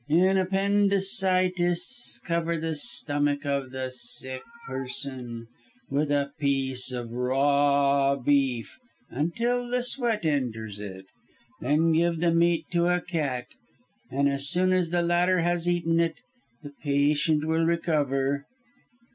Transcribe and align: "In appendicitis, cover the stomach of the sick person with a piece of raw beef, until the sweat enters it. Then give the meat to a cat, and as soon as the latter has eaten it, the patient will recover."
"In 0.09 0.35
appendicitis, 0.35 2.19
cover 2.25 2.57
the 2.57 2.73
stomach 2.73 3.45
of 3.45 3.69
the 3.69 3.91
sick 3.91 4.41
person 4.65 5.45
with 5.91 6.09
a 6.09 6.31
piece 6.39 6.91
of 6.91 7.11
raw 7.11 8.15
beef, 8.15 8.79
until 9.11 9.69
the 9.69 9.83
sweat 9.83 10.25
enters 10.25 10.79
it. 10.79 11.05
Then 11.59 11.91
give 11.91 12.19
the 12.19 12.31
meat 12.31 12.65
to 12.71 12.87
a 12.87 12.99
cat, 12.99 13.45
and 14.09 14.27
as 14.27 14.49
soon 14.49 14.73
as 14.73 14.89
the 14.89 15.03
latter 15.03 15.41
has 15.41 15.69
eaten 15.69 15.99
it, 15.99 16.15
the 16.63 16.71
patient 16.81 17.45
will 17.45 17.63
recover." 17.65 18.47